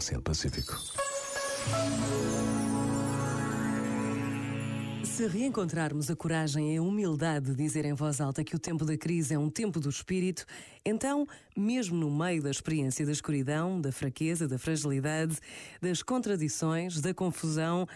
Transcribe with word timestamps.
Oceano 0.00 0.22
Pacífico. 0.22 0.80
Se 5.04 5.26
reencontrarmos 5.26 6.10
a 6.10 6.16
coragem 6.16 6.72
e 6.74 6.78
a 6.78 6.82
humildade 6.82 7.50
de 7.50 7.54
dizer 7.54 7.84
em 7.84 7.92
voz 7.92 8.18
alta 8.18 8.42
que 8.42 8.56
o 8.56 8.58
tempo 8.58 8.86
da 8.86 8.96
crise 8.96 9.34
é 9.34 9.38
um 9.38 9.50
tempo 9.50 9.78
do 9.78 9.90
espírito, 9.90 10.46
então, 10.86 11.28
mesmo 11.54 11.98
no 11.98 12.10
meio 12.10 12.42
da 12.42 12.50
experiência 12.50 13.04
da 13.04 13.12
escuridão, 13.12 13.78
da 13.78 13.92
fraqueza, 13.92 14.48
da 14.48 14.58
fragilidade, 14.58 15.36
das 15.82 16.02
contradições, 16.02 16.98
da 17.02 17.12
confusão, 17.12 17.86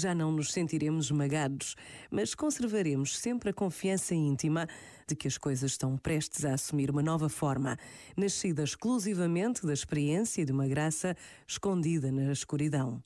já 0.00 0.14
não 0.14 0.32
nos 0.32 0.52
sentiremos 0.52 1.06
esmagados, 1.06 1.74
mas 2.10 2.34
conservaremos 2.34 3.18
sempre 3.18 3.50
a 3.50 3.52
confiança 3.52 4.14
íntima 4.14 4.66
de 5.06 5.16
que 5.16 5.28
as 5.28 5.38
coisas 5.38 5.72
estão 5.72 5.96
prestes 5.96 6.44
a 6.44 6.54
assumir 6.54 6.90
uma 6.90 7.02
nova 7.02 7.28
forma, 7.28 7.76
nascida 8.16 8.62
exclusivamente 8.62 9.66
da 9.66 9.72
experiência 9.72 10.44
de 10.44 10.52
uma 10.52 10.66
graça 10.66 11.16
escondida 11.46 12.12
na 12.12 12.30
escuridão. 12.32 13.02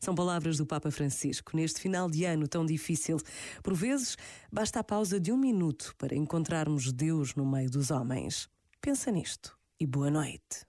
São 0.00 0.14
palavras 0.14 0.58
do 0.58 0.66
Papa 0.66 0.90
Francisco 0.90 1.56
neste 1.56 1.80
final 1.80 2.10
de 2.10 2.24
ano 2.24 2.48
tão 2.48 2.64
difícil. 2.64 3.18
Por 3.62 3.74
vezes, 3.74 4.16
basta 4.50 4.80
a 4.80 4.84
pausa 4.84 5.20
de 5.20 5.32
um 5.32 5.36
minuto 5.36 5.94
para 5.98 6.14
encontrarmos 6.14 6.92
Deus 6.92 7.34
no 7.34 7.44
meio 7.44 7.70
dos 7.70 7.90
homens. 7.90 8.48
Pensa 8.80 9.10
nisto 9.10 9.56
e 9.78 9.86
boa 9.86 10.10
noite. 10.10 10.66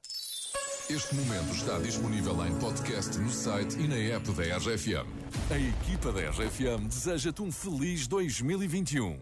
Este 0.89 1.15
momento 1.15 1.53
está 1.53 1.77
disponível 1.79 2.45
em 2.45 2.55
podcast 2.59 3.17
no 3.17 3.29
site 3.29 3.77
e 3.77 3.89
na 3.89 3.97
app 3.97 4.31
da 4.31 4.57
RFM. 4.57 5.26
A 5.49 5.57
equipa 5.57 6.11
da 6.11 6.29
RFM 6.29 6.87
deseja-te 6.89 7.41
um 7.41 7.49
feliz 7.49 8.05
2021. 8.05 9.17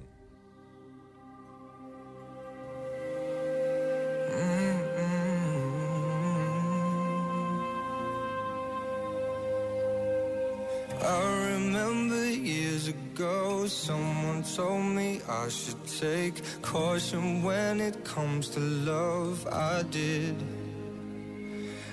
I 10.99 11.53
remember 11.53 12.25
years 12.25 12.87
ago, 12.87 13.67
someone 13.67 14.41
told 14.41 14.81
me 14.81 15.21
I 15.29 15.47
should 15.49 15.77
take 15.85 16.41
caution 16.63 17.43
when 17.43 17.79
it 17.79 18.03
comes 18.03 18.49
to 18.49 18.59
love. 18.59 19.45
I 19.51 19.83
did. 19.83 20.64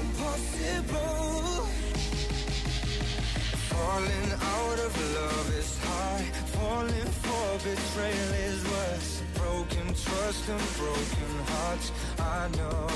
impossible. 0.00 1.66
Falling 3.70 4.30
out 4.56 4.78
of 4.86 4.92
love 5.14 5.48
is 5.58 5.78
hard. 5.84 6.24
Falling 6.56 7.10
for 7.24 7.48
betrayal 7.66 8.32
is 8.48 8.60
worse. 8.64 9.22
Broken 9.34 9.86
trust 9.94 10.48
and 10.48 10.66
broken 10.76 11.32
hearts. 11.46 11.92
I 12.18 12.48
know, 12.56 12.88